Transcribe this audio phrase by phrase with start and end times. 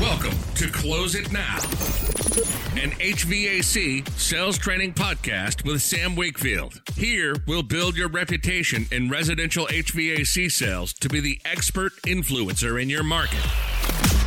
[0.00, 1.56] Welcome to Close It Now,
[2.76, 6.80] an HVAC sales training podcast with Sam Wakefield.
[6.94, 12.88] Here, we'll build your reputation in residential HVAC sales to be the expert influencer in
[12.88, 13.40] your market.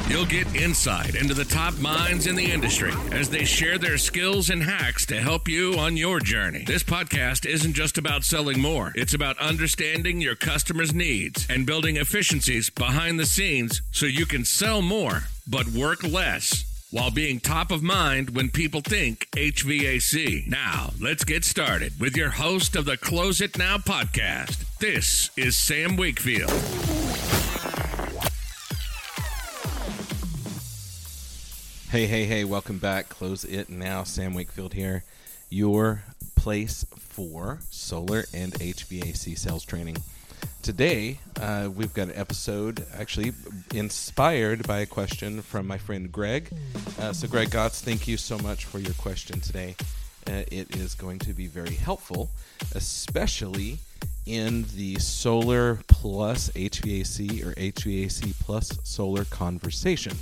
[0.10, 4.50] You'll get insight into the top minds in the industry as they share their skills
[4.50, 6.66] and hacks to help you on your journey.
[6.66, 11.96] This podcast isn't just about selling more, it's about understanding your customers' needs and building
[11.96, 17.72] efficiencies behind the scenes so you can sell more but work less while being top
[17.72, 20.48] of mind when people think HVAC.
[20.48, 24.64] Now, let's get started with your host of the Close It Now podcast.
[24.80, 26.50] This is Sam Wakefield.
[31.90, 33.10] Hey, hey, hey, welcome back.
[33.10, 34.04] Close it now.
[34.04, 35.04] Sam Wakefield here.
[35.50, 36.04] Your
[36.36, 39.98] place for solar and HVAC sales training.
[40.62, 43.34] Today, uh, we've got an episode actually
[43.74, 46.50] inspired by a question from my friend Greg.
[47.00, 49.76] Uh, so, Greg Gotts, thank you so much for your question today.
[50.28, 52.30] Uh, it is going to be very helpful,
[52.76, 53.80] especially
[54.26, 60.14] in the solar plus HVAC or HVAC plus solar conversation.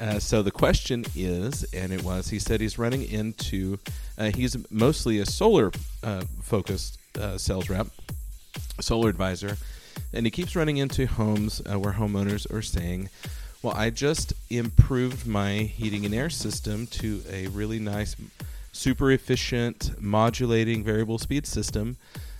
[0.00, 3.78] Uh, so the question is, and it was, he said he's running into,
[4.16, 5.72] uh, he's mostly a solar
[6.04, 7.88] uh, focused uh, sales rep,
[8.80, 9.56] solar advisor,
[10.12, 13.08] and he keeps running into homes uh, where homeowners are saying,
[13.62, 18.14] well, I just improved my heating and air system to a really nice,
[18.72, 21.96] super efficient, modulating variable speed system.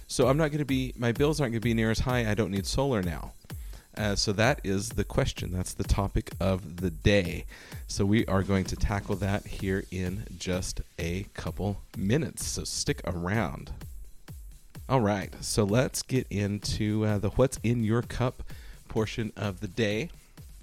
[0.07, 2.31] So I'm not going to be, my bills aren't going to be near as high.
[2.31, 3.33] I don't need solar now.
[3.97, 5.51] Uh, so that is the question.
[5.53, 7.47] That's the topic of the day.
[7.89, 12.47] So we are going to tackle that here in just a couple minutes.
[12.47, 13.73] So stick around.
[14.89, 15.35] All right.
[15.43, 18.43] So let's get into uh, the what's in your cup
[18.89, 20.09] portion of the day.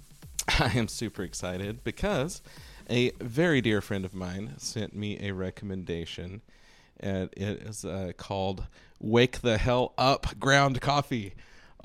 [0.58, 2.42] I am super excited because
[2.90, 6.40] a very dear friend of mine sent me a recommendation.
[6.98, 8.64] And it is uh, called
[8.98, 11.34] Wake the Hell Up Ground Coffee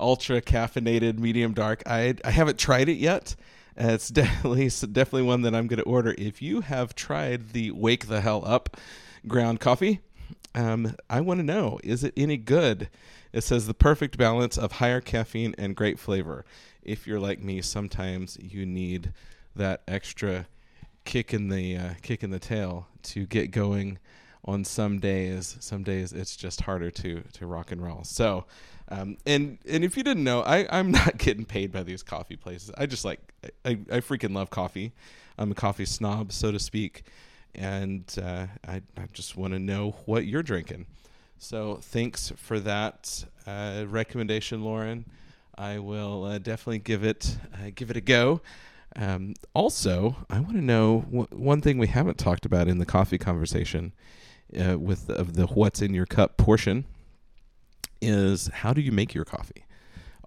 [0.00, 1.82] ultra caffeinated medium dark.
[1.86, 3.36] I I haven't tried it yet.
[3.76, 6.12] It's definitely it's definitely one that I'm going to order.
[6.18, 8.76] If you have tried the Wake the Hell Up
[9.28, 10.00] ground coffee,
[10.54, 12.88] um, I want to know is it any good?
[13.32, 16.44] It says the perfect balance of higher caffeine and great flavor.
[16.82, 19.12] If you're like me, sometimes you need
[19.56, 20.46] that extra
[21.04, 23.98] kick in the uh, kick in the tail to get going.
[24.44, 28.02] On some days, some days it's just harder to to rock and roll.
[28.02, 28.44] So
[28.88, 32.36] um, and and if you didn't know, I I'm not getting paid by these coffee
[32.36, 32.70] places.
[32.76, 33.20] I just like
[33.64, 34.92] I I freaking love coffee.
[35.38, 37.04] I'm a coffee snob, so to speak,
[37.54, 40.86] and uh, I I just want to know what you're drinking.
[41.38, 45.04] So thanks for that uh, recommendation, Lauren.
[45.56, 48.40] I will uh, definitely give it uh, give it a go.
[48.94, 53.18] Um, also, I want to know one thing we haven't talked about in the coffee
[53.18, 53.92] conversation
[54.58, 56.84] uh, with of the what's in your cup portion
[58.00, 59.64] is how do you make your coffee?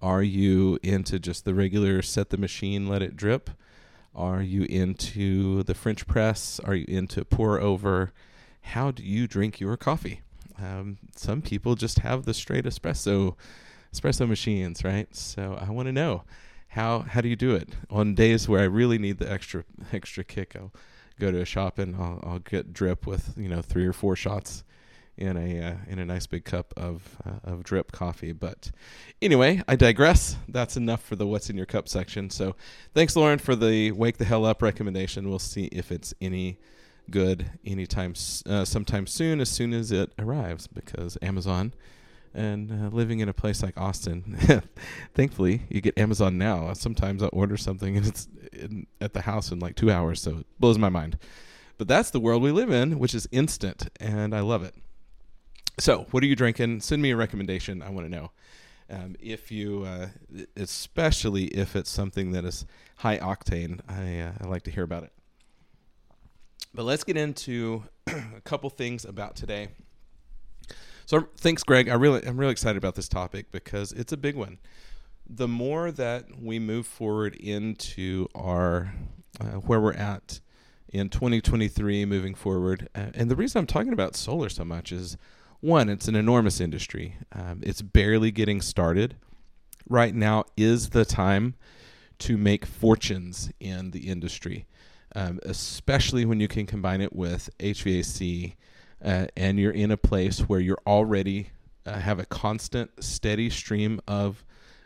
[0.01, 3.49] Are you into just the regular set the machine, let it drip?
[4.15, 6.59] Are you into the French press?
[6.61, 8.13] Are you into pour over?
[8.61, 10.21] How do you drink your coffee?
[10.57, 13.35] Um, some people just have the straight espresso
[13.93, 15.13] espresso machines, right?
[15.13, 16.23] So I want to know
[16.69, 20.23] how how do you do it on days where I really need the extra extra
[20.23, 20.55] kick?
[20.55, 20.71] I'll
[21.19, 24.15] go to a shop and I'll, I'll get drip with you know three or four
[24.15, 24.63] shots
[25.17, 28.31] in a uh, in a nice big cup of uh, of drip coffee.
[28.31, 28.71] But
[29.21, 30.37] anyway, I digress.
[30.47, 32.29] That's enough for the what's in your cup section.
[32.29, 32.55] So
[32.93, 35.29] thanks, Lauren, for the wake the hell up recommendation.
[35.29, 36.59] We'll see if it's any
[37.09, 38.13] good anytime
[38.45, 41.73] uh, sometime soon, as soon as it arrives, because Amazon.
[42.33, 44.37] And uh, living in a place like Austin,
[45.13, 46.73] thankfully you get Amazon now.
[46.73, 50.39] Sometimes I order something and it's in, at the house in like two hours, so
[50.39, 51.17] it blows my mind.
[51.77, 54.75] But that's the world we live in, which is instant, and I love it.
[55.77, 56.79] So, what are you drinking?
[56.79, 57.81] Send me a recommendation.
[57.81, 58.31] I want to know.
[58.89, 60.07] Um, if you, uh,
[60.55, 62.65] especially if it's something that is
[62.97, 65.11] high octane, I, uh, I like to hear about it.
[66.73, 69.69] But let's get into a couple things about today.
[71.05, 71.89] So, thanks, Greg.
[71.89, 74.59] I really, I'm really excited about this topic because it's a big one.
[75.28, 78.93] The more that we move forward into our
[79.41, 80.39] uh, where we're at
[80.87, 85.17] in 2023, moving forward, uh, and the reason I'm talking about solar so much is
[85.66, 87.17] one, it's an enormous industry.
[87.32, 89.16] Um, it's barely getting started.
[89.90, 91.56] Right now is the time
[92.20, 94.66] to make fortunes in the industry,
[95.16, 98.56] um, especially when you can combine it with HVAC
[99.03, 101.50] uh, and you're in a place where you're already
[101.85, 104.44] uh, have a constant, steady stream of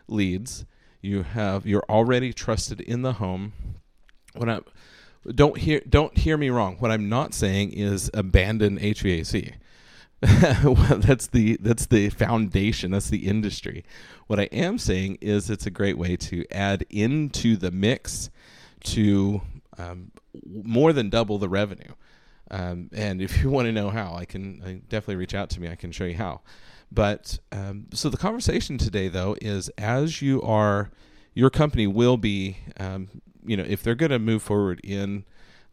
[0.08, 0.66] leads.
[1.02, 3.54] You have you're already trusted in the home.
[4.34, 4.60] what I
[5.34, 6.78] don't hear don't hear me wrong.
[6.80, 9.54] What I'm not saying is abandon HVAC.
[10.22, 12.92] that's the that's the foundation.
[12.92, 13.86] That's the industry.
[14.28, 18.30] What I am saying is it's a great way to add into the mix
[18.86, 19.42] to
[19.78, 20.12] um,
[20.46, 21.94] more than double the revenue.
[22.52, 25.62] Um, and if you want to know how, I can I definitely reach out to
[25.62, 25.70] me.
[25.70, 26.42] I can show you how.
[26.92, 30.90] But um, so the conversation today, though, is as you are,
[31.34, 33.10] your company will be, um,
[33.46, 35.24] you know, if they're going to move forward in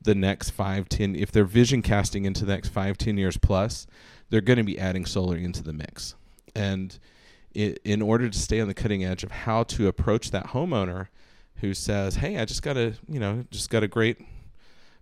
[0.00, 3.87] the next five, ten, if they're vision casting into the next five, ten years plus,
[4.31, 6.14] they're going to be adding solar into the mix.
[6.55, 6.99] And
[7.55, 11.08] it, in order to stay on the cutting edge of how to approach that homeowner
[11.56, 14.19] who says, "Hey, I just got a, you know, just got a great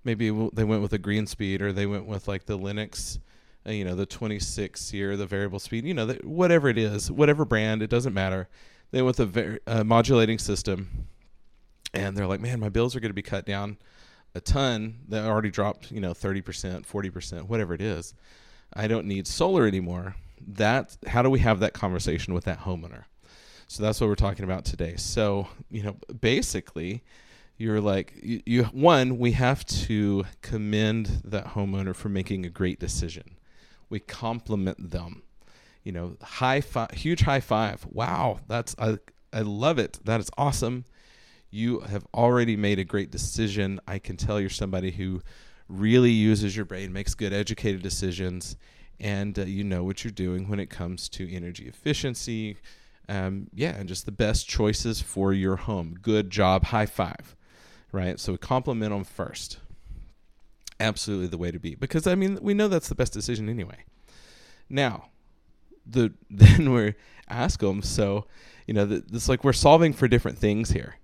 [0.04, 3.18] maybe they went with a Greenspeed or they went with like the Lennox,
[3.66, 7.10] uh, you know, the 26 SEER, the variable speed, you know, the, whatever it is,
[7.10, 8.48] whatever brand, it doesn't matter.
[8.90, 11.08] They went with a ver- modulating system,
[11.92, 13.78] and they're like, man, my bills are going to be cut down
[14.34, 15.00] a ton.
[15.08, 18.14] They already dropped, you know, 30%, 40%, whatever it is.
[18.74, 20.16] I don't need solar anymore.
[20.46, 23.04] That how do we have that conversation with that homeowner?
[23.66, 24.96] So that's what we're talking about today.
[24.96, 27.02] So, you know, basically,
[27.56, 32.78] you're like you, you, one we have to commend that homeowner for making a great
[32.80, 33.36] decision
[33.88, 35.22] we compliment them
[35.82, 38.98] you know high five huge high five wow that's I,
[39.32, 40.84] I love it that is awesome
[41.50, 45.22] you have already made a great decision i can tell you're somebody who
[45.68, 48.56] really uses your brain makes good educated decisions
[49.00, 52.56] and uh, you know what you're doing when it comes to energy efficiency
[53.08, 57.34] um, yeah and just the best choices for your home good job high five
[57.94, 58.18] right?
[58.18, 59.58] So compliment them first.
[60.80, 63.84] Absolutely the way to be because I mean we know that's the best decision anyway.
[64.68, 65.10] Now,
[65.86, 66.96] the then we're
[67.28, 68.26] ask them so
[68.66, 70.96] you know it's like we're solving for different things here.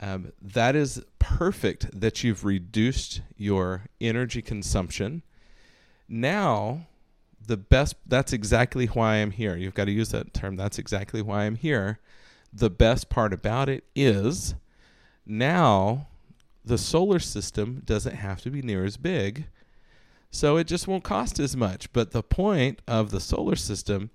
[0.00, 5.22] Um, that is perfect that you've reduced your energy consumption.
[6.08, 6.86] Now,
[7.46, 9.56] the best that's exactly why I'm here.
[9.56, 10.56] You've got to use that term.
[10.56, 12.00] That's exactly why I'm here.
[12.52, 14.54] The best part about it is
[15.26, 16.08] now
[16.64, 19.46] the solar system doesn't have to be near as big.
[20.30, 21.92] So it just won't cost as much.
[21.92, 24.10] But the point of the solar system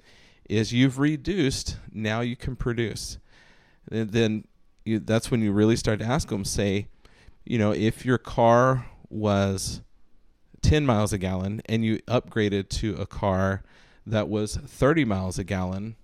[0.50, 3.20] is you've reduced, now you can produce.
[3.92, 4.46] And then
[4.86, 6.88] you, that's when you really start to ask them, say,
[7.46, 9.81] you know, if your car was
[10.62, 13.64] 10 miles a gallon and you upgraded to a car
[14.06, 15.96] that was 30 miles a gallon,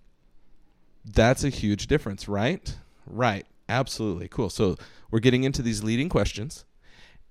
[1.06, 2.78] that's a huge difference, right?
[3.06, 3.46] Right.
[3.68, 4.28] Absolutely.
[4.28, 4.50] Cool.
[4.50, 4.78] So
[5.12, 6.66] we're getting into these leading questions.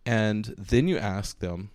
[0.07, 1.71] And then you ask them,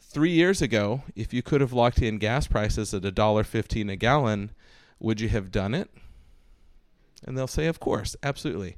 [0.00, 3.88] three years ago, if you could have locked in gas prices at a dollar fifteen
[3.88, 4.50] a gallon,
[4.98, 5.90] would you have done it?
[7.24, 8.76] And they'll say, of course, absolutely.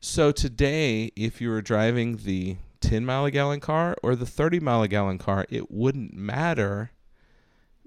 [0.00, 4.60] So today, if you were driving the 10 mile a gallon car or the 30
[4.60, 6.90] mile a gallon car, it wouldn't matter.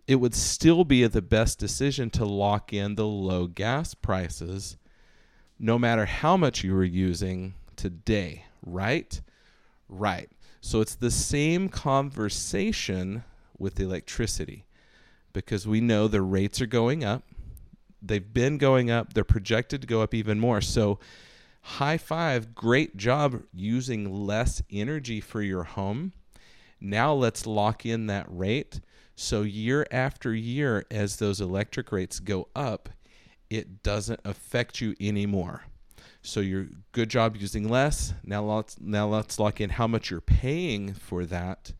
[0.07, 4.77] It would still be the best decision to lock in the low gas prices
[5.59, 9.21] no matter how much you were using today, right?
[9.87, 10.29] Right.
[10.61, 13.23] So it's the same conversation
[13.57, 14.65] with electricity
[15.31, 17.23] because we know the rates are going up.
[18.05, 20.61] They've been going up, they're projected to go up even more.
[20.61, 20.99] So,
[21.61, 26.13] high five, great job using less energy for your home.
[26.81, 28.81] Now, let's lock in that rate.
[29.15, 32.89] So, year after year, as those electric rates go up,
[33.49, 35.63] it doesn't affect you anymore.
[36.23, 38.13] So you're good job using less.
[38.23, 41.73] Now let's now let's lock in how much you're paying for that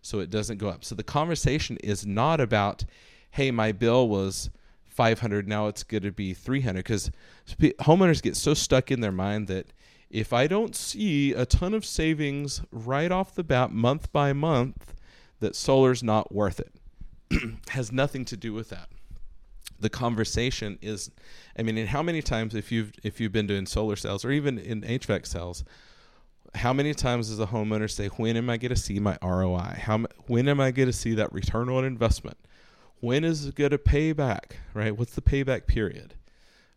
[0.00, 0.84] so it doesn't go up.
[0.84, 2.84] So the conversation is not about
[3.32, 4.50] hey, my bill was
[4.90, 7.10] 500, now it's going to be 300 cuz
[7.58, 9.72] homeowners get so stuck in their mind that
[10.10, 14.94] if I don't see a ton of savings right off the bat month by month
[15.40, 16.74] that solar's not worth it.
[17.70, 18.88] has nothing to do with that.
[19.78, 21.10] The conversation is
[21.58, 24.30] i mean and how many times if you've if you've been doing solar cells or
[24.30, 25.64] even in hvac cells
[26.54, 29.74] how many times does a homeowner say when am i going to see my roi
[29.80, 32.36] how when am i going to see that return on investment
[33.00, 36.14] when is it going to pay back right what's the payback period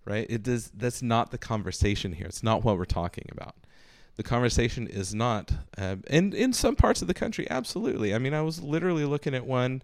[0.05, 3.55] right it does that's not the conversation here it's not what we're talking about
[4.15, 8.33] the conversation is not uh, and in some parts of the country absolutely i mean
[8.33, 9.81] i was literally looking at one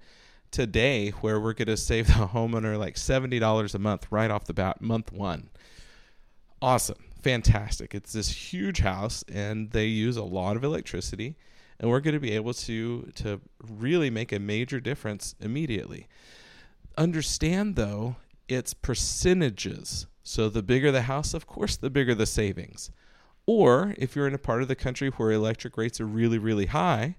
[0.51, 4.53] today where we're going to save the homeowner like $70 a month right off the
[4.53, 5.49] bat, month one.
[6.61, 6.97] Awesome.
[7.21, 7.93] Fantastic.
[7.93, 11.35] It's this huge house and they use a lot of electricity
[11.79, 16.07] and we're going to be able to to really make a major difference immediately.
[16.97, 18.17] Understand though,
[18.47, 20.07] it's percentages.
[20.23, 22.91] So the bigger the house, of course, the bigger the savings.
[23.45, 26.67] Or if you're in a part of the country where electric rates are really, really
[26.67, 27.15] high,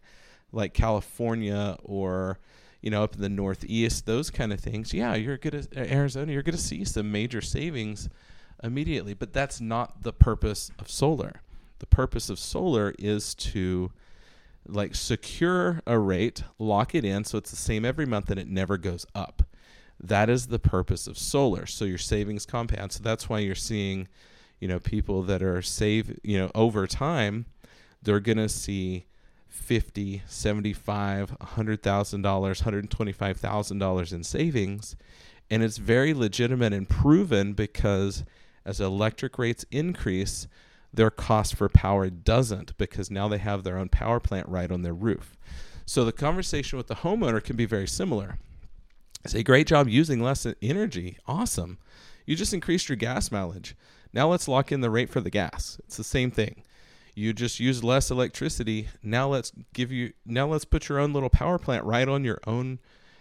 [0.52, 2.38] like California or
[2.82, 6.32] you know up in the Northeast, those kind of things, yeah, you're gonna uh, Arizona,
[6.32, 8.08] you're gonna see some major savings
[8.62, 9.14] immediately.
[9.14, 11.42] But that's not the purpose of solar.
[11.78, 13.90] The purpose of solar is to
[14.66, 18.48] like secure a rate, lock it in so it's the same every month and it
[18.48, 19.42] never goes up.
[20.02, 21.66] That is the purpose of solar.
[21.66, 22.92] So your savings compound.
[22.92, 24.08] So that's why you're seeing,
[24.58, 27.46] you know, people that are save, you know, over time,
[28.02, 29.04] they're going to see
[29.48, 34.96] 50, 75, $100,000, $125,000 in savings.
[35.50, 38.24] And it's very legitimate and proven because
[38.64, 40.46] as electric rates increase,
[40.92, 44.82] their cost for power doesn't because now they have their own power plant right on
[44.82, 45.37] their roof.
[45.87, 48.38] So the conversation with the homeowner can be very similar.
[49.26, 51.18] Say, great job using less energy.
[51.26, 51.78] Awesome.
[52.26, 53.76] You just increased your gas mileage.
[54.12, 55.80] Now let's lock in the rate for the gas.
[55.85, 56.62] It's the same thing.
[57.14, 58.88] You just use less electricity.
[59.02, 62.40] Now let's give you now let's put your own little power plant right on your
[62.47, 62.78] own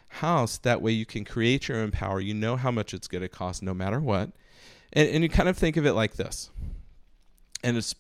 [0.08, 0.58] house.
[0.58, 2.20] That way you can create your own power.
[2.20, 4.32] You know how much it's going to cost no matter what.
[4.94, 6.50] And, and you kind of think of it like this.
[7.64, 7.96] And it's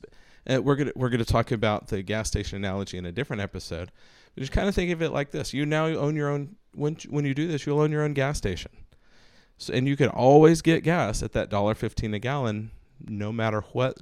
[0.50, 3.92] uh, we're gonna we're gonna talk about the gas station analogy in a different episode.
[4.36, 6.98] But just kind of think of it like this: you now own your own when
[7.10, 8.72] when you do this, you'll own your own gas station.
[9.58, 12.72] So, and you can always get gas at that dollar fifteen a gallon,
[13.08, 13.98] no matter what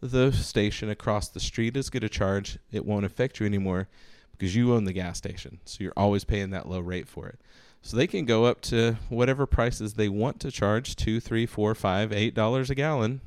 [0.00, 2.58] the station across the street is going to charge.
[2.70, 3.88] It won't affect you anymore
[4.32, 5.58] because you own the gas station.
[5.64, 7.40] So you're always paying that low rate for it.
[7.82, 11.74] So they can go up to whatever prices they want to charge two, three, four,
[11.74, 13.20] five, eight dollars a gallon,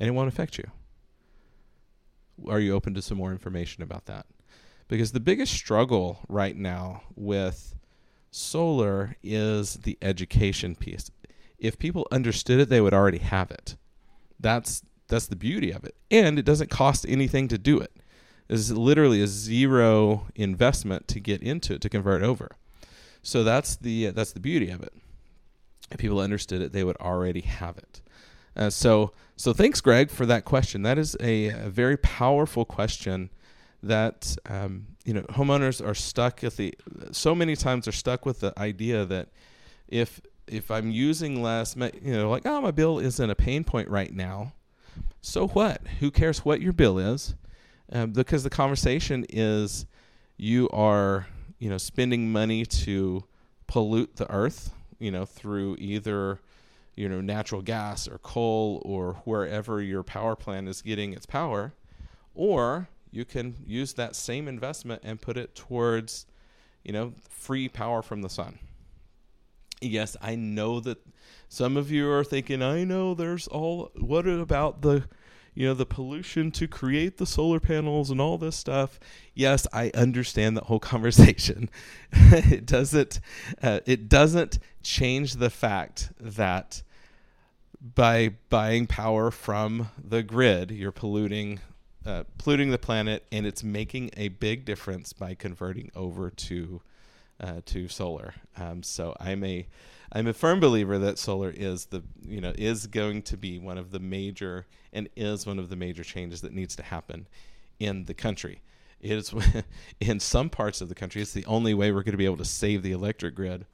[0.00, 0.68] and it won't affect you.
[2.48, 4.26] Are you open to some more information about that?
[4.90, 7.74] because the biggest struggle right now with
[8.32, 11.10] solar is the education piece.
[11.58, 13.76] If people understood it, they would already have it.
[14.38, 17.92] That's that's the beauty of it, and it doesn't cost anything to do it.
[18.48, 22.48] It's literally a zero investment to get into it to convert over.
[23.22, 24.92] So that's the that's the beauty of it.
[25.90, 28.00] If people understood it, they would already have it.
[28.60, 30.82] Uh, so so thanks, Greg, for that question.
[30.82, 33.30] That is a, a very powerful question
[33.82, 36.74] that um, you know homeowners are stuck with the
[37.10, 39.28] so many times they're stuck with the idea that
[39.88, 43.88] if if I'm using less, you know, like oh my bill isn't a pain point
[43.88, 44.52] right now,
[45.22, 45.80] so what?
[46.00, 47.34] Who cares what your bill is?
[47.90, 49.86] Um, because the conversation is
[50.36, 51.26] you are
[51.58, 53.24] you know spending money to
[53.66, 56.40] pollute the earth, you know, through either
[57.00, 61.72] you know natural gas or coal or wherever your power plant is getting its power,
[62.34, 66.26] or you can use that same investment and put it towards,
[66.84, 68.58] you know, free power from the sun.
[69.80, 70.98] Yes, I know that
[71.48, 75.08] some of you are thinking, I know there's all, what about the,
[75.54, 79.00] you know, the pollution to create the solar panels and all this stuff?
[79.34, 81.70] Yes, I understand that whole conversation.
[82.12, 83.20] it doesn't,
[83.62, 86.82] uh, it doesn't change the fact that
[87.80, 91.60] by buying power from the grid, you're polluting
[92.06, 96.80] uh, polluting the planet, and it's making a big difference by converting over to
[97.40, 98.34] uh, to solar.
[98.56, 99.66] Um, so I'm a
[100.12, 103.78] I'm a firm believer that solar is the you know is going to be one
[103.78, 107.28] of the major and is one of the major changes that needs to happen
[107.78, 108.62] in the country.
[109.00, 109.34] It is
[110.00, 111.22] in some parts of the country.
[111.22, 113.66] It's the only way we're going to be able to save the electric grid,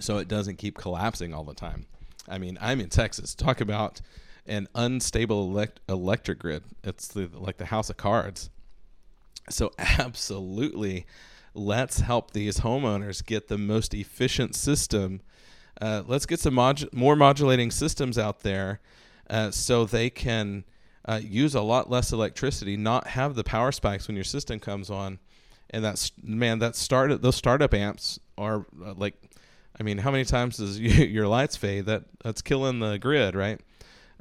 [0.00, 1.86] so it doesn't keep collapsing all the time.
[2.28, 3.34] I mean, I'm in Texas.
[3.34, 4.00] Talk about
[4.46, 6.64] an unstable elect- electric grid.
[6.82, 8.50] It's the, like the house of cards.
[9.48, 11.06] So, absolutely,
[11.54, 15.20] let's help these homeowners get the most efficient system.
[15.80, 16.58] Uh, let's get some
[16.92, 18.80] more modulating systems out there
[19.28, 20.64] uh, so they can
[21.06, 24.90] uh, use a lot less electricity, not have the power spikes when your system comes
[24.90, 25.18] on.
[25.70, 29.14] And that's man, that start those startup amps are uh, like,
[29.80, 31.86] I mean, how many times does your lights fade?
[31.86, 33.58] That that's killing the grid, right?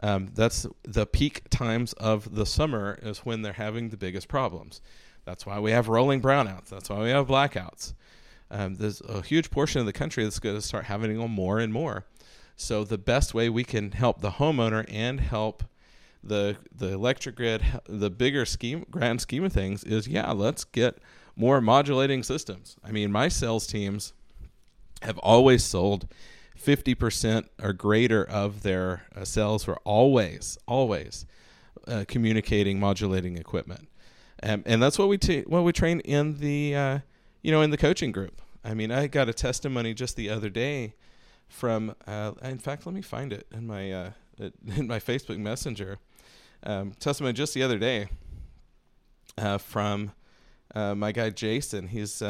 [0.02, 4.82] Um, that's the peak times of the summer is when they're having the biggest problems.
[5.26, 6.70] That's why we have rolling brownouts.
[6.70, 7.94] That's why we have blackouts.
[8.50, 11.60] Um, there's a huge portion of the country that's going to start having them more
[11.60, 12.06] and more.
[12.56, 15.64] So the best way we can help the homeowner and help
[16.24, 21.00] the the electric grid, the bigger scheme, grand scheme of things, is yeah, let's get
[21.36, 22.78] more modulating systems.
[22.84, 24.14] I mean, my sales teams
[25.02, 26.08] have always sold
[26.60, 31.26] 50% or greater of their uh, cells were always, always
[31.88, 33.88] uh, communicating modulating equipment.
[34.44, 37.00] Um, and that's what we t- what we train in the uh,
[37.42, 38.42] you know in the coaching group.
[38.64, 40.94] I mean, I got a testimony just the other day
[41.50, 41.96] from.
[42.08, 44.12] Uh, in fact, let me find it in my uh,
[44.78, 45.98] in my Facebook Messenger.
[46.64, 48.08] um, testimony just the other day
[49.38, 50.14] uh, from
[50.74, 51.88] my guy Jason.
[51.88, 52.24] He's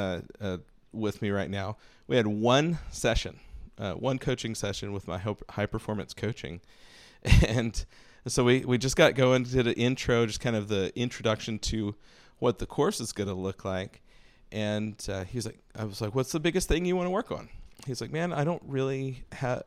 [0.91, 1.77] with me right now.
[2.09, 3.39] We had one session,
[3.77, 6.59] uh, one coaching session with my high performance coaching,
[7.47, 7.85] and
[8.27, 11.95] so we we just got going, did an intro, just kind of the introduction to
[12.39, 14.01] what the course is going to look like.
[14.51, 17.31] And uh, he's like, I was like, what's the biggest thing you want to work
[17.31, 17.47] on?
[17.85, 19.63] He's like, man, I don't really have,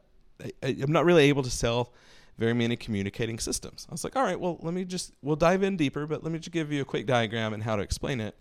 [0.64, 1.92] I'm not really able to sell
[2.38, 3.86] very many communicating systems.
[3.88, 6.32] I was like, all right, well, let me just, we'll dive in deeper, but let
[6.32, 8.36] me just give you a quick diagram and how to explain it.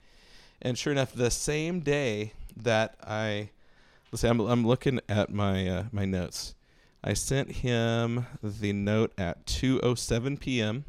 [0.61, 3.51] And sure enough, the same day that I,
[4.11, 6.55] let's say, I'm, I'm looking at my uh, my notes.
[7.03, 10.85] I sent him the note at 2:07 p.m.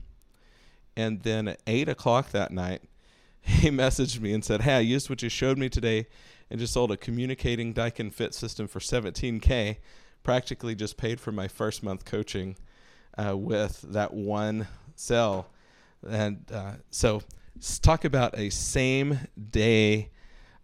[0.97, 2.83] and then at eight o'clock that night,
[3.41, 6.07] he messaged me and said, "Hey, I used what you showed me today,
[6.51, 9.77] and just sold a communicating Daikin Fit system for 17k.
[10.23, 12.57] Practically just paid for my first month coaching
[13.17, 15.49] uh, with that one sell."
[16.07, 17.23] And uh, so
[17.81, 20.11] talk about a same day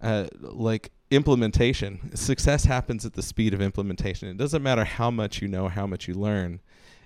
[0.00, 2.14] uh, like implementation.
[2.14, 4.28] Success happens at the speed of implementation.
[4.28, 6.60] It doesn't matter how much you know, how much you learn.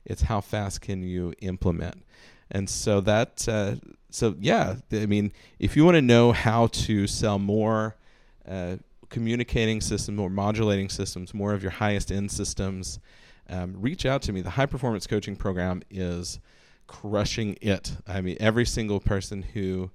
[0.04, 2.04] It's how fast can you implement.
[2.50, 3.76] And so that, uh,
[4.10, 7.96] so yeah, I mean, if you want to know how to sell more
[8.46, 8.76] uh,
[9.08, 12.98] communicating systems, more modulating systems, more of your highest end systems,
[13.48, 14.40] um, reach out to me.
[14.40, 16.40] The high performance coaching program is
[16.86, 17.96] crushing it.
[18.06, 19.90] I mean, every single person who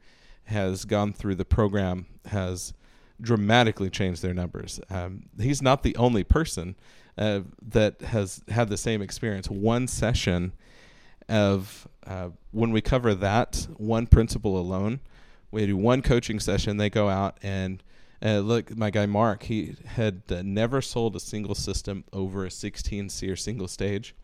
[0.46, 2.74] has gone through the program has
[3.22, 4.80] dramatically changed their numbers.
[4.90, 6.76] Um, he's not the only person
[7.18, 9.50] uh, that has had the same experience.
[9.50, 10.54] One session
[11.30, 15.00] of uh, when we cover that one principle alone,
[15.52, 16.78] we do one coaching session.
[16.78, 17.84] They go out and
[18.24, 22.52] uh, look, my guy Mark, he had uh, never sold a single system over a
[22.52, 24.16] 16 seer single stage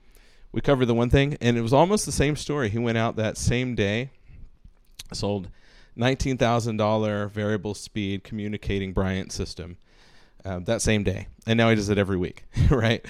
[0.53, 2.69] we covered the one thing, and it was almost the same story.
[2.69, 4.11] He went out that same day,
[5.11, 5.49] sold
[5.95, 9.77] nineteen thousand dollar variable speed communicating Bryant system
[10.45, 13.05] uh, that same day, and now he does it every week, right?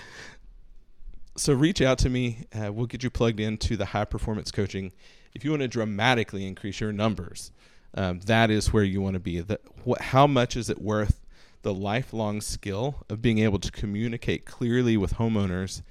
[1.36, 2.46] So reach out to me.
[2.54, 4.92] Uh, we'll get you plugged into the high performance coaching.
[5.34, 7.52] If you want to dramatically increase your numbers,
[7.96, 9.40] um, that is where you want to be.
[9.40, 11.22] The, what, how much is it worth?
[11.64, 15.82] The lifelong skill of being able to communicate clearly with homeowners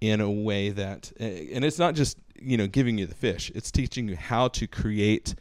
[0.00, 3.70] in a way that and it's not just you know giving you the fish it's
[3.70, 5.34] teaching you how to create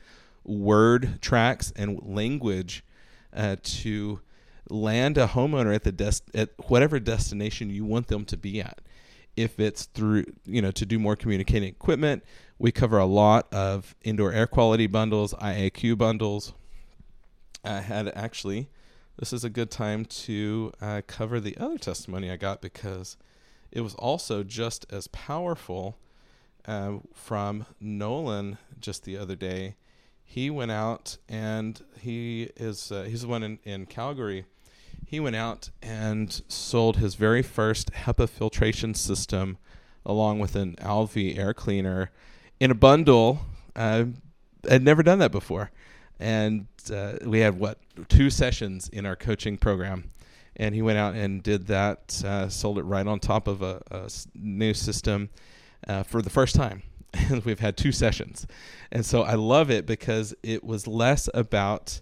[0.48, 2.84] word tracks and language
[3.36, 4.20] uh, to
[4.70, 8.82] land a homeowner at the des- at whatever destination you want them to be at
[9.36, 12.24] if it's through you know to do more communicating equipment
[12.60, 16.54] we cover a lot of indoor air quality bundles iaq bundles
[17.64, 18.68] i had actually
[19.18, 23.16] this is a good time to uh, cover the other testimony i got because
[23.72, 25.98] it was also just as powerful
[26.68, 29.76] uh, from Nolan just the other day.
[30.30, 34.46] He went out and he is uh, he's the one in, in Calgary.
[35.06, 39.58] He went out and sold his very first HEPA filtration system
[40.06, 42.12] along with an Alvi air cleaner
[42.60, 43.40] in a bundle.
[43.74, 44.06] Uh,
[44.70, 45.72] I'd never done that before.
[46.20, 50.12] And uh, we had what two sessions in our coaching program
[50.58, 53.82] and he went out and did that, uh, sold it right on top of a,
[53.92, 55.30] a new system
[55.88, 56.84] uh, for the first time.
[57.13, 58.48] And we've had two sessions.
[58.91, 62.02] And so I love it because it was less about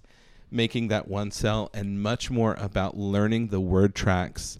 [0.51, 4.59] making that one sell and much more about learning the word tracks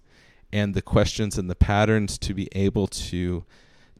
[0.52, 3.44] and the questions and the patterns to be able to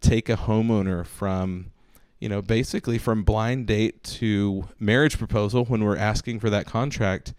[0.01, 1.71] take a homeowner from
[2.19, 7.33] you know basically from blind date to marriage proposal when we're asking for that contract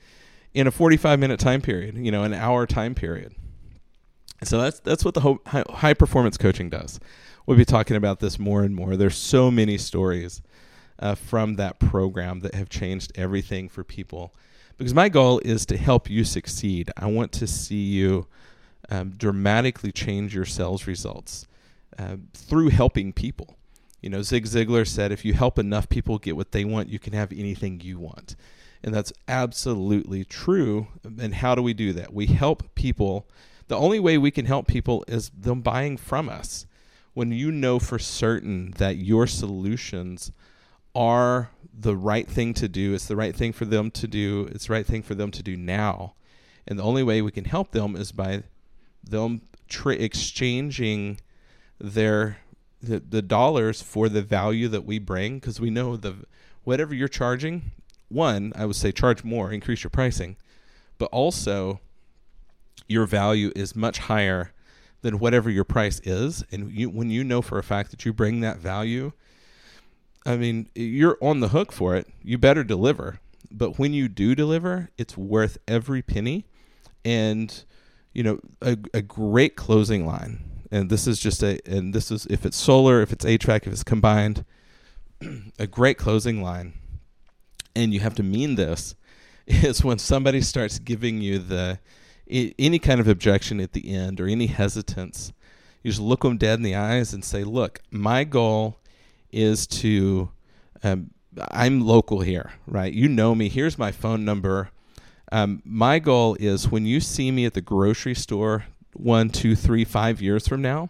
[0.58, 3.36] in a 45 minute time period, you know, an hour time period.
[4.44, 7.00] So that's that's what the high performance coaching does.
[7.46, 8.96] We'll be talking about this more and more.
[8.96, 10.42] There's so many stories
[11.00, 14.36] uh, from that program that have changed everything for people.
[14.78, 16.92] Because my goal is to help you succeed.
[16.98, 18.28] I want to see you
[18.90, 21.48] um, dramatically change your sales results
[21.98, 23.58] uh, through helping people.
[24.02, 27.00] You know, Zig Ziglar said, if you help enough people get what they want, you
[27.00, 28.36] can have anything you want.
[28.84, 30.88] And that's absolutely true.
[31.04, 32.13] And how do we do that?
[32.13, 33.28] We help people.
[33.67, 36.65] The only way we can help people is them buying from us.
[37.13, 40.32] When you know for certain that your solutions
[40.95, 44.67] are the right thing to do, it's the right thing for them to do, it's
[44.67, 46.13] the right thing for them to do now.
[46.67, 48.43] And the only way we can help them is by
[49.03, 51.19] them tra- exchanging
[51.80, 52.38] their
[52.82, 56.15] the, the dollars for the value that we bring because we know the
[56.63, 57.71] whatever you're charging
[58.10, 60.38] one, I would say charge more, increase your pricing,
[60.97, 61.82] but also
[62.88, 64.54] your value is much higher
[65.02, 66.43] than whatever your price is.
[66.52, 69.12] And you, when you know for a fact that you bring that value,
[70.26, 72.08] I mean, you're on the hook for it.
[72.21, 73.19] You better deliver.
[73.50, 76.45] But when you do deliver, it's worth every penny.
[77.06, 77.63] And,
[78.13, 80.43] you know, a, a great closing line.
[80.69, 83.73] And this is just a, and this is if it's solar, if it's HVAC, if
[83.73, 84.43] it's combined,
[85.60, 86.73] a great closing line.
[87.73, 88.95] And you have to mean this
[89.47, 91.80] is when somebody starts giving you the,
[92.30, 95.34] any kind of objection at the end or any hesitance,
[95.84, 98.78] you just look them dead in the eyes and say, "Look, my goal
[99.32, 100.30] is to.
[100.84, 101.12] Um,
[101.52, 102.92] I'm local here, right?
[102.92, 103.48] You know me.
[103.50, 104.70] Here's my phone number.
[105.32, 109.86] Um, my goal is when you see me at the grocery store one, two, three,
[109.86, 110.90] five years from now,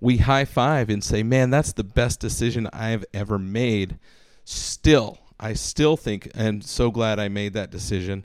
[0.00, 3.98] we high five and say, "Man, that's the best decision I've ever made."
[4.44, 8.24] Still, I still think, and so glad I made that decision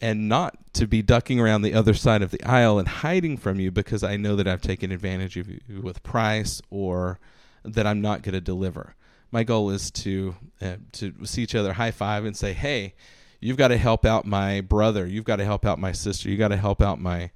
[0.00, 3.60] and not to be ducking around the other side of the aisle and hiding from
[3.60, 7.18] you because I know that I've taken advantage of you with price or
[7.64, 8.94] that I'm not going to deliver.
[9.30, 12.94] My goal is to uh, to see each other high five and say, "Hey,
[13.40, 15.06] you've got to help out my brother.
[15.06, 16.28] You've got to help out my sister.
[16.28, 17.30] You got to help out my,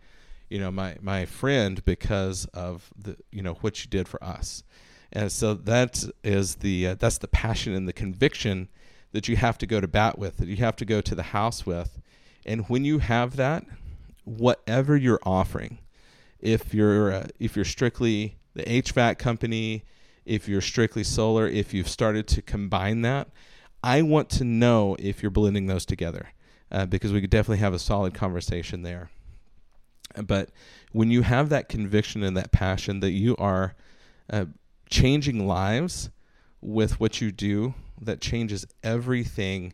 [0.48, 4.64] you know, my my friend because of the you know what you did for us."
[5.12, 8.68] And so that is the uh, that's the passion and the conviction
[9.12, 11.22] that you have to go to bat with, that you have to go to the
[11.22, 12.00] house with
[12.46, 13.64] and when you have that,
[14.24, 15.78] whatever you're offering,
[16.40, 19.84] if you're uh, if you're strictly the HVAC company,
[20.24, 23.28] if you're strictly solar, if you've started to combine that,
[23.82, 26.28] I want to know if you're blending those together
[26.70, 29.10] uh, because we could definitely have a solid conversation there.
[30.22, 30.50] But
[30.92, 33.74] when you have that conviction and that passion that you are
[34.30, 34.46] uh,
[34.88, 36.10] changing lives
[36.60, 39.72] with what you do, that changes everything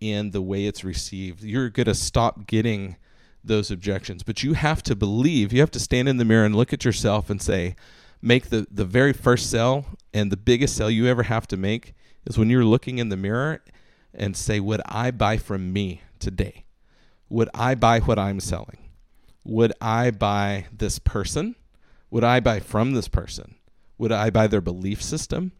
[0.00, 1.42] in the way it's received.
[1.42, 2.96] You're going to stop getting
[3.42, 4.22] those objections.
[4.22, 6.84] But you have to believe, you have to stand in the mirror and look at
[6.84, 7.76] yourself and say,
[8.20, 11.94] make the, the very first sell and the biggest sell you ever have to make
[12.26, 13.62] is when you're looking in the mirror
[14.12, 16.64] and say, Would I buy from me today?
[17.28, 18.78] Would I buy what I'm selling?
[19.44, 21.54] Would I buy this person?
[22.10, 23.56] Would I buy from this person?
[23.98, 25.52] Would I buy their belief system?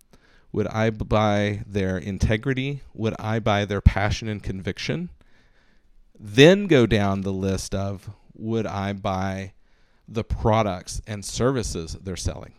[0.57, 2.81] Would I buy their integrity?
[2.95, 5.11] Would I buy their passion and conviction?
[6.19, 9.53] Then go down the list of would I buy
[10.09, 12.55] the products and services they're selling?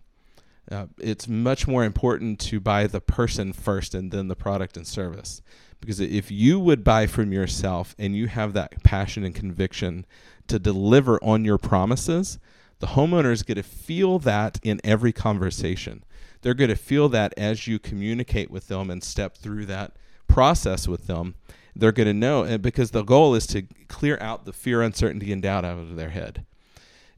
[0.72, 4.86] Uh, it's much more important to buy the person first and then the product and
[4.86, 5.42] service.
[5.82, 10.06] Because if you would buy from yourself and you have that passion and conviction
[10.46, 12.38] to deliver on your promises,
[12.78, 16.04] the homeowners get to feel that in every conversation
[16.42, 19.94] they're going to feel that as you communicate with them and step through that
[20.28, 21.36] process with them.
[21.76, 25.32] They're going to know and because the goal is to clear out the fear, uncertainty,
[25.32, 26.46] and doubt out of their head.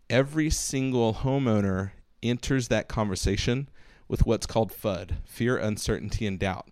[0.09, 3.69] Every single homeowner enters that conversation
[4.07, 6.69] with what's called FUD fear, uncertainty, and doubt.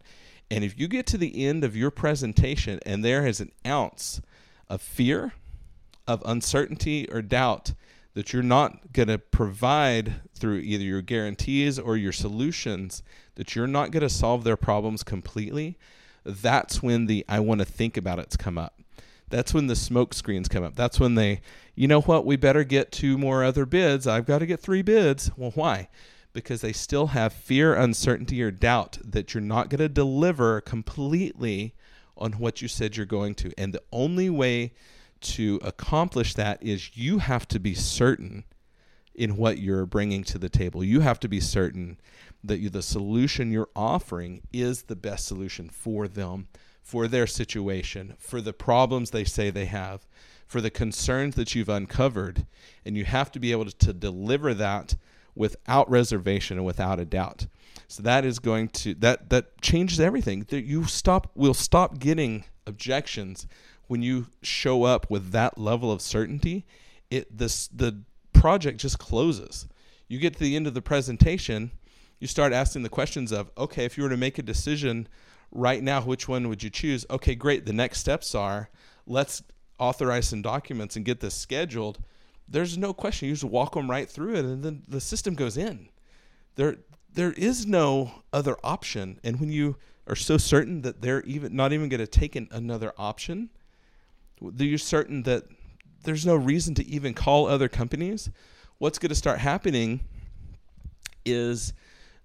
[0.49, 4.21] And if you get to the end of your presentation and there is an ounce
[4.69, 5.33] of fear,
[6.07, 7.73] of uncertainty, or doubt,
[8.17, 13.03] that you're not going to provide through either your guarantees or your solutions,
[13.35, 15.77] that you're not going to solve their problems completely,
[16.25, 18.81] that's when the I want to think about it's come up.
[19.29, 20.75] That's when the smoke screens come up.
[20.75, 21.41] That's when they,
[21.75, 24.07] you know what, we better get two more other bids.
[24.07, 25.29] I've got to get three bids.
[25.37, 25.87] Well, why?
[26.33, 31.75] Because they still have fear, uncertainty, or doubt that you're not going to deliver completely
[32.17, 33.51] on what you said you're going to.
[33.59, 34.73] And the only way
[35.21, 38.43] to accomplish that is you have to be certain
[39.17, 40.83] in what you're bringing to the table.
[40.83, 41.99] You have to be certain
[42.43, 46.47] that you, the solution you're offering is the best solution for them,
[46.83, 50.07] for their situation, for the problems they say they have,
[50.45, 52.45] for the concerns that you've uncovered.
[52.85, 54.95] And you have to be able to, to deliver that
[55.35, 57.47] without reservation and without a doubt.
[57.87, 60.45] So that is going to that that changes everything.
[60.49, 63.47] That you stop will stop getting objections
[63.87, 66.65] when you show up with that level of certainty,
[67.09, 69.67] it this the project just closes.
[70.07, 71.71] You get to the end of the presentation,
[72.19, 75.07] you start asking the questions of, okay, if you were to make a decision
[75.51, 77.05] right now, which one would you choose?
[77.09, 77.65] Okay, great.
[77.65, 78.69] The next steps are
[79.05, 79.43] let's
[79.79, 81.99] authorize some documents and get this scheduled.
[82.47, 83.27] There's no question.
[83.27, 85.89] You just walk them right through it, and then the system goes in.
[86.55, 86.77] There,
[87.13, 89.19] there is no other option.
[89.23, 89.75] And when you
[90.07, 93.49] are so certain that they're even not even going to take an, another option,
[94.41, 95.43] you're certain that
[96.03, 98.29] there's no reason to even call other companies.
[98.77, 100.01] What's going to start happening
[101.25, 101.73] is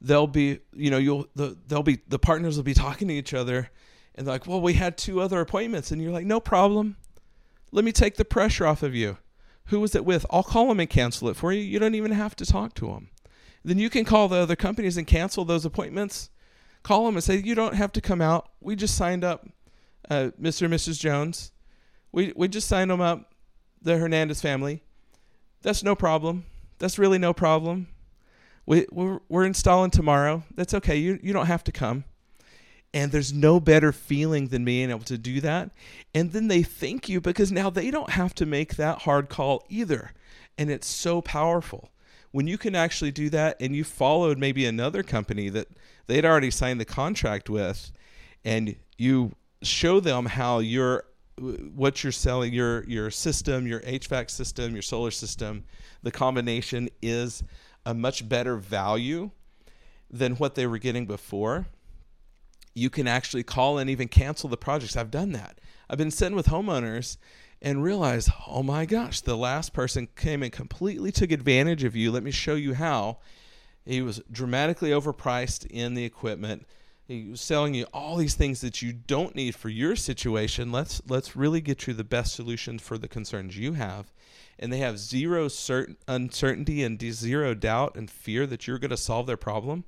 [0.00, 3.34] they'll be, you know, you'll the, they'll be the partners will be talking to each
[3.34, 3.70] other,
[4.14, 6.96] and they're like, well, we had two other appointments, and you're like, no problem.
[7.70, 9.16] Let me take the pressure off of you.
[9.66, 10.26] Who was it with?
[10.30, 11.62] I'll call them and cancel it for you.
[11.62, 13.08] You don't even have to talk to them.
[13.64, 16.28] Then you can call the other companies and cancel those appointments
[16.82, 18.50] call them and say, "You don't have to come out.
[18.60, 19.46] We just signed up,
[20.10, 20.62] uh, Mr.
[20.62, 20.98] and Mrs.
[20.98, 21.52] Jones.
[22.12, 23.34] We we just signed them up,
[23.80, 24.82] the Hernandez family.
[25.62, 26.44] That's no problem.
[26.78, 27.88] That's really no problem.
[28.66, 30.44] We we're, we're installing tomorrow.
[30.54, 30.96] That's okay.
[30.96, 32.04] You you don't have to come."
[32.94, 35.70] And there's no better feeling than being able to do that.
[36.14, 39.64] And then they thank you because now they don't have to make that hard call
[39.70, 40.12] either.
[40.58, 41.88] And it's so powerful.
[42.32, 45.68] When you can actually do that and you followed maybe another company that
[46.06, 47.92] they'd already signed the contract with
[48.44, 51.04] and you show them how your
[51.74, 55.64] what you're selling your your system, your HVAC system, your solar system,
[56.02, 57.42] the combination is
[57.84, 59.30] a much better value
[60.10, 61.66] than what they were getting before
[62.74, 64.96] you can actually call and even cancel the projects.
[64.96, 65.58] I've done that.
[65.90, 67.16] I've been sitting with homeowners
[67.60, 72.10] and realized, oh my gosh, the last person came and completely took advantage of you.
[72.10, 73.18] Let me show you how.
[73.84, 76.66] He was dramatically overpriced in the equipment.
[77.34, 80.72] Selling you all these things that you don't need for your situation.
[80.72, 84.12] Let's let's really get you the best solution for the concerns you have.
[84.58, 88.96] And they have zero certain uncertainty and zero doubt and fear that you're going to
[88.96, 89.84] solve their problem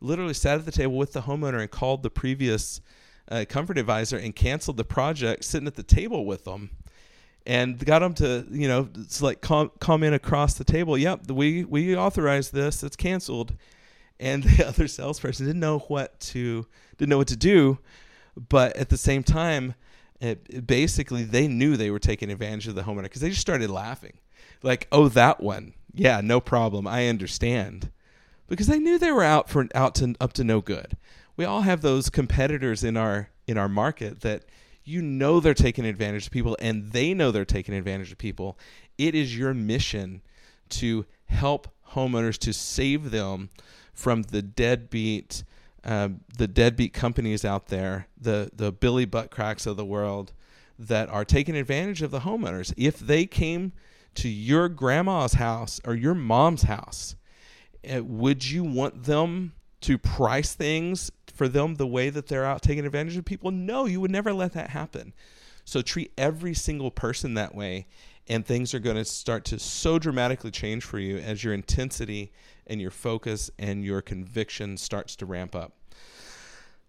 [0.00, 2.80] literally sat at the table with the homeowner and called the previous
[3.30, 6.70] uh, comfort advisor and canceled the project sitting at the table with them
[7.44, 11.64] and got them to you know it's like com- comment across the table yep we
[11.64, 13.54] we authorized this it's canceled
[14.18, 17.78] and the other salesperson didn't know what to didn't know what to do.
[18.48, 19.74] But at the same time
[20.20, 23.40] it, it basically they knew they were taking advantage of the homeowner because they just
[23.40, 24.18] started laughing.
[24.62, 25.74] Like oh that one.
[25.92, 26.86] Yeah no problem.
[26.86, 27.90] I understand.
[28.48, 30.96] Because they knew they were out for out to up to no good.
[31.36, 34.44] We all have those competitors in our in our market that
[34.84, 38.58] you know they're taking advantage of people and they know they're taking advantage of people.
[38.96, 40.22] It is your mission
[40.70, 43.50] to help homeowners to save them
[43.96, 45.42] from the deadbeat
[45.82, 50.32] um, the deadbeat companies out there, the the Billy butt cracks of the world
[50.78, 52.74] that are taking advantage of the homeowners.
[52.76, 53.72] If they came
[54.16, 57.16] to your grandma's house or your mom's house
[57.88, 62.62] uh, would you want them to price things for them the way that they're out
[62.62, 63.50] taking advantage of people?
[63.50, 65.12] No, you would never let that happen.
[65.64, 67.86] So treat every single person that way,
[68.28, 72.32] and things are going to start to so dramatically change for you as your intensity
[72.66, 75.72] and your focus and your conviction starts to ramp up.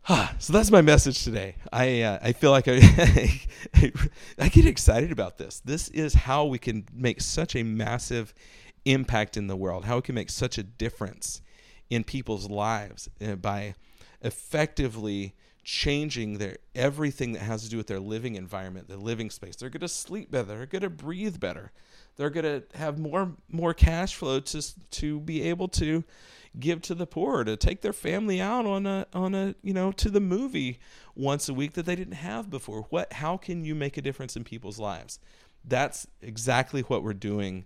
[0.39, 1.55] so that's my message today.
[1.71, 2.79] I uh, I feel like I,
[3.75, 3.91] I
[4.39, 5.61] I get excited about this.
[5.65, 8.33] This is how we can make such a massive
[8.85, 11.41] impact in the world, how we can make such a difference
[11.89, 13.75] in people's lives uh, by
[14.21, 19.57] effectively changing their everything that has to do with their living environment, their living space.
[19.57, 21.71] They're going to sleep better, they're going to breathe better.
[22.17, 26.03] They're going to have more more cash flow to to be able to
[26.59, 29.91] give to the poor, to take their family out on a on a, you know,
[29.93, 30.79] to the movie
[31.15, 32.87] once a week that they didn't have before.
[32.89, 35.19] What how can you make a difference in people's lives?
[35.63, 37.65] That's exactly what we're doing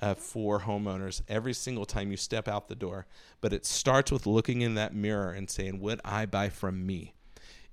[0.00, 3.06] uh, for homeowners every single time you step out the door.
[3.40, 7.14] But it starts with looking in that mirror and saying, Would I buy from me?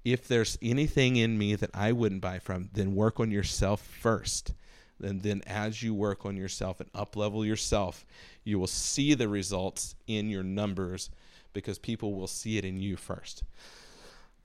[0.04, 4.54] If there's anything in me that I wouldn't buy from, then work on yourself first.
[5.02, 8.06] And then as you work on yourself and up level yourself,
[8.44, 11.10] you will see the results in your numbers
[11.54, 13.44] because people will see it in you first.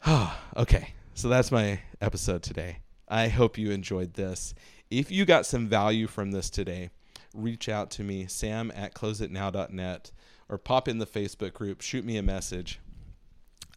[0.56, 2.78] okay, so that's my episode today.
[3.08, 4.54] I hope you enjoyed this.
[4.90, 6.90] If you got some value from this today,
[7.34, 10.10] reach out to me, sam at closeitnow.net,
[10.48, 12.80] or pop in the Facebook group, shoot me a message.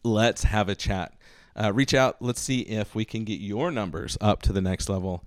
[0.02, 1.14] Let's have a chat.
[1.54, 2.16] Uh, reach out.
[2.20, 5.24] Let's see if we can get your numbers up to the next level.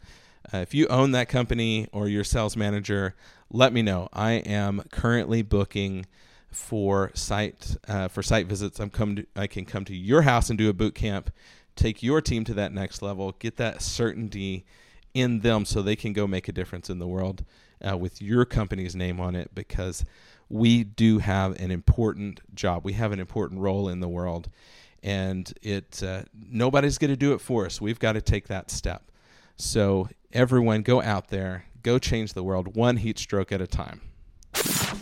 [0.54, 3.16] Uh, if you own that company or your sales manager,
[3.52, 4.10] let me know.
[4.14, 6.06] I am currently booking
[6.52, 8.80] for site uh, for site visits.
[8.80, 11.32] I'm come to, I can come to your house and do a boot camp,
[11.76, 14.66] take your team to that next level, get that certainty
[15.14, 17.44] in them so they can go make a difference in the world
[17.88, 20.06] uh, with your company's name on it because
[20.50, 22.84] we do have an important job.
[22.84, 24.50] We have an important role in the world,
[25.04, 27.80] and it uh, nobody's going to do it for us.
[27.80, 29.04] We've got to take that step.
[29.60, 34.00] So everyone, go out there, go change the world one heat stroke at a time.